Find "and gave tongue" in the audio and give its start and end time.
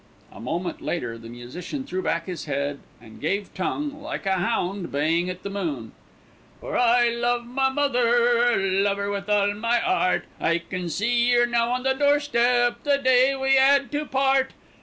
2.99-4.01